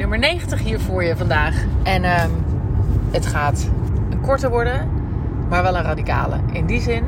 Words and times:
Nummer 0.00 0.18
90 0.18 0.60
hier 0.60 0.80
voor 0.80 1.04
je 1.04 1.16
vandaag. 1.16 1.64
En 1.82 2.04
ehm, 2.04 2.30
het 3.10 3.26
gaat 3.26 3.70
een 4.10 4.20
korte 4.20 4.48
worden, 4.48 4.88
maar 5.48 5.62
wel 5.62 5.76
een 5.76 5.82
radicale. 5.82 6.40
In 6.52 6.66
die 6.66 6.80
zin 6.80 7.04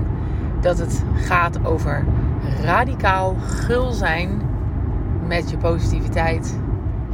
dat 0.60 0.78
het 0.78 1.04
gaat 1.14 1.64
over 1.66 2.04
radicaal 2.62 3.34
gul 3.34 3.90
zijn 3.90 4.42
met 5.26 5.50
je 5.50 5.56
positiviteit, 5.56 6.58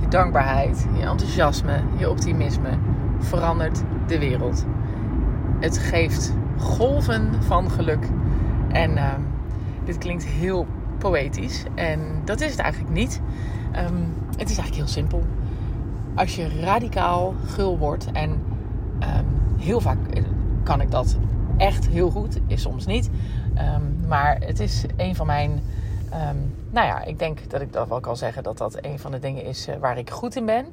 je 0.01 0.09
dankbaarheid, 0.09 0.87
je 0.97 1.03
enthousiasme, 1.03 1.81
je 1.97 2.11
optimisme. 2.11 2.71
Verandert 3.19 3.83
de 4.07 4.19
wereld. 4.19 4.65
Het 5.61 5.79
geeft 5.79 6.35
golven 6.57 7.31
van 7.43 7.71
geluk. 7.71 8.07
En 8.69 8.97
ehm, 8.97 9.21
dit 9.85 9.99
klinkt 9.99 10.25
heel 10.25 10.67
poëtisch. 10.99 11.65
En 11.75 12.01
dat 12.25 12.41
is 12.41 12.51
het 12.51 12.61
eigenlijk 12.61 12.93
niet. 12.95 13.21
Ehm, 13.73 14.03
het 14.37 14.51
is 14.51 14.59
eigenlijk 14.59 14.75
heel 14.75 14.87
simpel. 14.87 15.27
Als 16.15 16.37
je 16.37 16.61
radicaal 16.61 17.35
gul 17.47 17.79
wordt, 17.79 18.13
en 18.13 18.31
um, 18.31 19.59
heel 19.59 19.81
vaak 19.81 19.99
kan 20.63 20.81
ik 20.81 20.91
dat 20.91 21.17
echt 21.57 21.89
heel 21.89 22.11
goed, 22.11 22.39
is 22.47 22.63
soms 22.63 22.87
niet. 22.87 23.11
Um, 23.59 24.07
maar 24.09 24.37
het 24.41 24.61
is 24.61 24.85
een 24.97 25.17
van 25.17 25.27
mijn. 25.27 25.63
nou 26.71 26.87
ja, 26.87 27.05
ik 27.05 27.19
denk 27.19 27.51
dat 27.51 27.61
ik 27.61 27.73
dat 27.73 27.89
wel 27.89 28.01
kan 28.01 28.17
zeggen 28.17 28.43
dat 28.43 28.59
dat 28.59 28.85
een 28.85 28.99
van 28.99 29.11
de 29.11 29.19
dingen 29.19 29.45
is 29.45 29.69
uh, 29.69 29.75
waar 29.77 29.99
ik 29.99 30.11
goed 30.11 30.37
in 30.37 30.47
ben. 30.47 30.67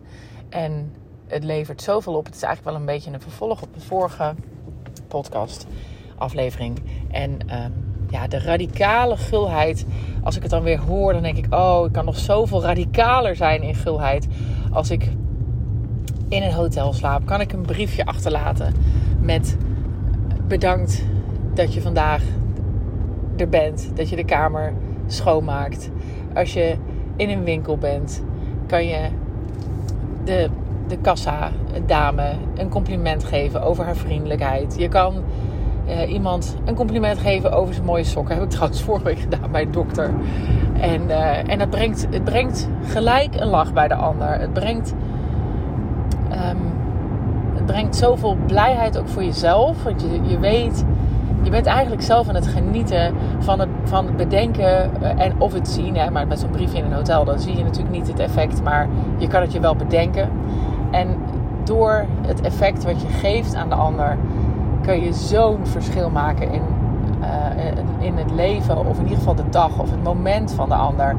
En 0.50 0.94
het 1.28 1.44
levert 1.44 1.82
zoveel 1.82 2.14
op. 2.14 2.26
Het 2.26 2.36
is 2.36 2.42
eigenlijk 2.42 2.76
wel 2.76 2.88
een 2.88 2.94
beetje 2.94 3.12
een 3.12 3.22
vervolg 3.22 3.62
op 3.62 3.74
de 3.74 3.82
vorige 3.82 4.34
podcast 5.08 5.68
aflevering. 6.18 6.80
En 7.12 7.40
ja, 8.10 8.28
de 8.28 8.40
radicale 8.40 9.18
gulheid. 9.18 9.86
Als 10.24 10.36
ik 10.36 10.42
het 10.42 10.52
dan 10.52 10.64
weer 10.64 10.80
hoor, 10.80 11.14
dan 11.14 11.22
denk 11.22 11.38
ik: 11.38 11.54
oh, 11.54 11.86
ik 11.86 11.92
kan 11.92 12.06
nog 12.06 12.18
zoveel 12.18 12.62
radicaler 12.62 13.36
zijn 13.36 13.62
in 13.62 13.76
gulheid. 13.76 14.28
Als 14.72 14.90
ik 14.90 15.10
in 16.36 16.44
een 16.44 16.54
hotel 16.54 16.94
slaap, 16.94 17.26
kan 17.26 17.42
ik 17.42 17.54
een 17.54 17.62
briefje 17.62 18.06
achterlaten 18.06 18.74
met 19.20 19.58
bedankt 20.48 21.06
dat 21.54 21.74
je 21.74 21.82
vandaag 21.82 22.24
er 23.38 23.50
bent, 23.50 23.92
dat 23.94 24.10
je 24.10 24.16
de 24.16 24.26
kamer 24.26 24.74
schoonmaakt. 25.08 25.90
Als 26.34 26.54
je 26.54 26.76
in 27.16 27.30
een 27.30 27.44
winkel 27.44 27.78
bent, 27.78 28.24
kan 28.68 28.86
je 28.86 29.10
de, 30.24 30.50
de 30.88 30.98
kassa 30.98 31.52
dame 31.86 32.32
een 32.56 32.70
compliment 32.70 33.24
geven 33.24 33.62
over 33.62 33.86
haar 33.86 33.96
vriendelijkheid. 33.96 34.76
Je 34.78 34.88
kan 34.88 35.14
uh, 35.88 36.12
iemand 36.12 36.56
een 36.66 36.76
compliment 36.76 37.18
geven 37.18 37.52
over 37.52 37.74
zijn 37.74 37.86
mooie 37.86 38.04
sokken. 38.04 38.36
heb 38.36 38.44
ik 38.44 38.50
trouwens 38.50 38.82
vorige 38.82 39.06
week 39.06 39.20
gedaan 39.20 39.52
bij 39.52 39.66
de 39.66 39.72
dokter. 39.72 40.14
En, 40.80 41.02
uh, 41.08 41.50
en 41.50 41.60
dat 41.60 41.70
brengt, 41.70 42.08
het 42.10 42.24
brengt 42.24 42.70
gelijk 42.84 43.36
een 43.36 43.48
lach 43.48 43.74
bij 43.74 43.88
de 43.88 43.96
ander. 43.96 44.40
Het 44.40 44.54
brengt, 44.54 44.94
um, 46.32 46.58
het 47.54 47.66
brengt 47.66 47.96
zoveel 47.96 48.38
blijheid 48.46 48.98
ook 48.98 49.08
voor 49.08 49.24
jezelf. 49.24 49.84
Want 49.84 50.02
je, 50.02 50.30
je 50.30 50.40
weet, 50.40 50.86
je 51.42 51.50
bent 51.50 51.66
eigenlijk 51.66 52.02
zelf 52.02 52.28
aan 52.28 52.36
het 52.36 52.48
genieten 52.48 53.14
van 53.40 53.60
het, 53.60 53.70
van 53.84 54.06
het 54.06 54.18
bedenken 54.18 54.92
uh, 55.02 55.22
en 55.22 55.34
of 55.38 55.54
het 55.54 55.68
zien. 55.68 55.98
Hè. 55.98 56.12
Maar 56.12 56.28
met 56.28 56.40
zo'n 56.40 56.50
briefje 56.50 56.78
in 56.78 56.86
een 56.86 56.94
hotel, 56.94 57.26
dan 57.26 57.40
zie 57.40 57.58
je 57.58 57.64
natuurlijk 57.64 57.96
niet 57.96 58.08
het 58.08 58.20
effect. 58.20 58.64
Maar 58.64 58.88
je 59.18 59.28
kan 59.28 59.42
het 59.42 59.52
je 59.52 59.60
wel 59.60 59.76
bedenken. 59.76 60.30
En 60.92 61.08
door 61.64 62.06
het 62.22 62.42
effect 62.42 62.84
wat 62.84 63.02
je 63.02 63.08
geeft 63.08 63.56
aan 63.56 63.70
de 63.70 63.76
ander 63.76 64.18
kun 64.82 65.04
je 65.04 65.14
zo'n 65.14 65.60
verschil 65.66 66.10
maken 66.10 66.52
in, 66.52 66.62
uh, 67.22 68.06
in 68.06 68.18
het 68.18 68.32
leven, 68.32 68.86
of 68.86 68.98
in 68.98 69.04
ieder 69.04 69.18
geval 69.18 69.36
de 69.36 69.50
dag 69.50 69.80
of 69.80 69.92
het 69.92 70.04
moment 70.04 70.54
van 70.54 70.70
de 70.70 70.76
ander. 70.76 71.16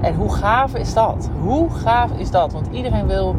En 0.00 0.14
hoe 0.14 0.32
gaaf 0.32 0.74
is 0.74 0.94
dat? 0.94 1.30
Hoe 1.40 1.70
gaaf 1.70 2.10
is 2.16 2.30
dat? 2.30 2.52
Want 2.52 2.68
iedereen 2.70 3.06
wil 3.06 3.36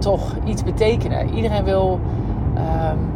toch 0.00 0.36
iets 0.44 0.62
betekenen. 0.62 1.34
Iedereen 1.34 1.64
wil 1.64 2.00
um, 2.56 3.10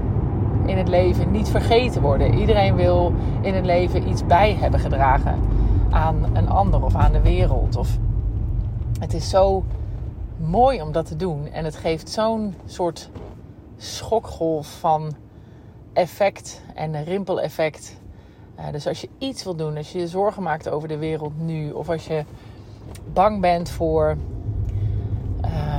in 0.66 0.78
het 0.78 0.88
leven 0.88 1.30
niet 1.30 1.48
vergeten 1.48 2.02
worden. 2.02 2.34
Iedereen 2.34 2.74
wil 2.74 3.12
in 3.40 3.54
het 3.54 3.64
leven 3.64 4.08
iets 4.08 4.26
bij 4.26 4.56
hebben 4.60 4.80
gedragen 4.80 5.40
aan 5.90 6.36
een 6.36 6.48
ander 6.48 6.84
of 6.84 6.94
aan 6.94 7.12
de 7.12 7.20
wereld. 7.20 7.76
Of 7.76 7.98
het 9.00 9.14
is 9.14 9.30
zo 9.30 9.64
mooi 10.36 10.82
om 10.82 10.92
dat 10.92 11.06
te 11.06 11.16
doen. 11.16 11.48
En 11.52 11.64
het 11.64 11.76
geeft 11.76 12.10
zo'n 12.10 12.54
soort 12.66 13.10
schokgolf 13.76 14.78
van 14.78 15.12
effect 15.92 16.62
en 16.74 17.04
rimpeleffect. 17.04 18.00
Uh, 18.58 18.64
dus 18.72 18.86
als 18.86 19.00
je 19.00 19.08
iets 19.18 19.44
wil 19.44 19.54
doen, 19.54 19.76
als 19.76 19.92
je 19.92 19.98
je 19.98 20.08
zorgen 20.08 20.42
maakt 20.42 20.68
over 20.68 20.88
de 20.88 20.98
wereld 20.98 21.32
nu, 21.40 21.70
of 21.70 21.88
als 21.88 22.06
je 22.06 22.24
bang 23.12 23.40
bent 23.40 23.70
voor 23.70 24.16
uh, 25.44 25.78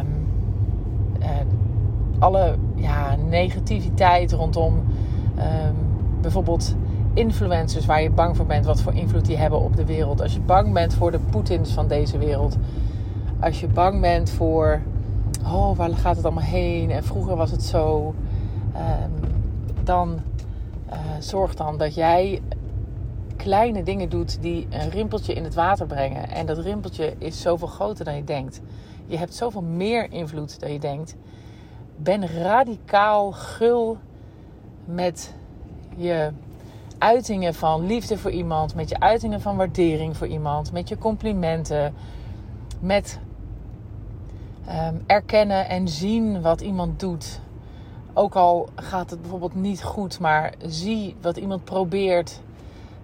alle 2.19 2.55
ja, 2.75 3.15
negativiteit 3.15 4.31
rondom 4.31 4.73
um, 4.73 5.75
bijvoorbeeld 6.21 6.75
influencers 7.13 7.85
waar 7.85 8.01
je 8.01 8.09
bang 8.09 8.35
voor 8.35 8.45
bent, 8.45 8.65
wat 8.65 8.81
voor 8.81 8.93
invloed 8.93 9.25
die 9.25 9.37
hebben 9.37 9.59
op 9.59 9.75
de 9.75 9.85
wereld. 9.85 10.21
Als 10.21 10.33
je 10.33 10.39
bang 10.39 10.73
bent 10.73 10.93
voor 10.93 11.11
de 11.11 11.19
Poetins 11.19 11.71
van 11.71 11.87
deze 11.87 12.17
wereld. 12.17 12.57
Als 13.39 13.59
je 13.59 13.67
bang 13.67 14.01
bent 14.01 14.29
voor, 14.29 14.81
oh, 15.43 15.77
waar 15.77 15.89
gaat 15.89 16.15
het 16.15 16.25
allemaal 16.25 16.43
heen? 16.43 16.91
En 16.91 17.03
vroeger 17.03 17.35
was 17.35 17.51
het 17.51 17.63
zo. 17.63 18.13
Um, 18.75 19.33
dan 19.83 20.19
uh, 20.89 20.95
zorg 21.19 21.55
dan 21.55 21.77
dat 21.77 21.95
jij 21.95 22.41
kleine 23.35 23.83
dingen 23.83 24.09
doet 24.09 24.41
die 24.41 24.67
een 24.69 24.89
rimpeltje 24.89 25.33
in 25.33 25.43
het 25.43 25.53
water 25.53 25.85
brengen. 25.85 26.29
En 26.29 26.45
dat 26.45 26.57
rimpeltje 26.57 27.13
is 27.17 27.41
zoveel 27.41 27.67
groter 27.67 28.05
dan 28.05 28.15
je 28.15 28.23
denkt. 28.23 28.61
Je 29.05 29.17
hebt 29.17 29.35
zoveel 29.35 29.61
meer 29.61 30.11
invloed 30.11 30.59
dan 30.59 30.73
je 30.73 30.79
denkt. 30.79 31.15
Ben 31.95 32.27
radicaal 32.27 33.31
gul 33.31 33.97
met 34.85 35.33
je 35.95 36.31
uitingen 36.97 37.53
van 37.53 37.85
liefde 37.85 38.17
voor 38.17 38.31
iemand, 38.31 38.75
met 38.75 38.89
je 38.89 38.99
uitingen 38.99 39.41
van 39.41 39.55
waardering 39.55 40.17
voor 40.17 40.27
iemand, 40.27 40.71
met 40.71 40.89
je 40.89 40.97
complimenten, 40.97 41.93
met 42.79 43.19
um, 44.69 45.03
erkennen 45.05 45.69
en 45.69 45.87
zien 45.87 46.41
wat 46.41 46.61
iemand 46.61 46.99
doet. 46.99 47.39
Ook 48.13 48.35
al 48.35 48.67
gaat 48.75 49.09
het 49.09 49.21
bijvoorbeeld 49.21 49.55
niet 49.55 49.83
goed, 49.83 50.19
maar 50.19 50.53
zie 50.65 51.15
wat 51.21 51.37
iemand 51.37 51.63
probeert. 51.63 52.41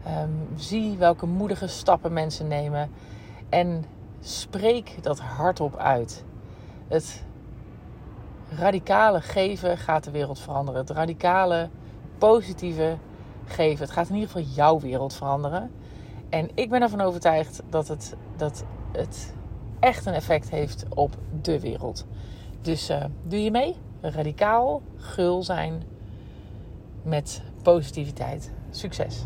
Um, 0.08 0.48
zie 0.56 0.98
welke 0.98 1.26
moedige 1.26 1.68
stappen 1.68 2.14
mensen 2.14 2.48
nemen. 2.48 2.90
En 3.50 3.86
spreek 4.22 4.96
dat 5.02 5.20
hardop 5.20 5.76
uit. 5.76 6.24
Het 6.88 7.24
radicale 8.60 9.22
geven 9.22 9.78
gaat 9.78 10.04
de 10.04 10.12
wereld 10.12 10.40
veranderen. 10.40 10.82
Het 10.82 10.90
radicale, 10.90 11.70
positieve 12.18 12.98
geven. 13.46 13.86
Het 13.86 13.94
gaat 13.94 14.10
in 14.10 14.16
ieder 14.16 14.30
geval 14.30 14.54
jouw 14.56 14.80
wereld 14.80 15.14
veranderen. 15.14 15.72
En 16.30 16.50
ik 16.54 16.70
ben 16.70 16.82
ervan 16.82 17.02
overtuigd 17.02 17.62
dat 17.70 17.88
het, 17.88 18.16
dat 18.36 18.64
het 18.92 19.34
echt 19.80 20.06
een 20.06 20.14
effect 20.14 20.50
heeft 20.50 20.86
op 20.90 21.16
de 21.42 21.60
wereld. 21.60 22.06
Dus 22.62 22.90
uh, 22.90 23.06
doe 23.24 23.44
je 23.44 23.52
mee? 23.52 23.76
radicaal 24.02 24.82
gul 24.96 25.44
zijn 25.44 25.84
met 27.04 27.42
positiviteit. 27.62 28.52
Succes! 28.70 29.26